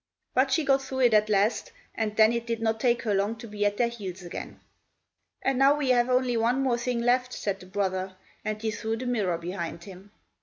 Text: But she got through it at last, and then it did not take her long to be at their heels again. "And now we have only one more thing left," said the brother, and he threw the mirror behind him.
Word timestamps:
But 0.33 0.51
she 0.51 0.65
got 0.65 0.81
through 0.81 1.01
it 1.01 1.13
at 1.13 1.29
last, 1.29 1.71
and 1.93 2.15
then 2.15 2.33
it 2.33 2.47
did 2.47 2.59
not 2.59 2.79
take 2.79 3.03
her 3.03 3.13
long 3.13 3.35
to 3.35 3.47
be 3.47 3.67
at 3.67 3.77
their 3.77 3.87
heels 3.87 4.23
again. 4.23 4.59
"And 5.43 5.59
now 5.59 5.75
we 5.75 5.91
have 5.91 6.09
only 6.09 6.35
one 6.35 6.63
more 6.63 6.79
thing 6.79 7.01
left," 7.01 7.31
said 7.33 7.59
the 7.59 7.67
brother, 7.67 8.15
and 8.43 8.59
he 8.59 8.71
threw 8.71 8.97
the 8.97 9.05
mirror 9.05 9.37
behind 9.37 9.83
him. 9.83 10.09